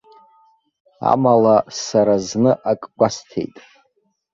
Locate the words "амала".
1.11-1.57